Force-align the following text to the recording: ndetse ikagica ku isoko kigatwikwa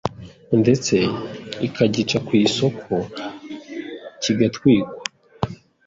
ndetse 0.61 0.95
ikagica 1.67 2.17
ku 2.25 2.31
isoko 2.45 2.93
kigatwikwa 4.21 5.01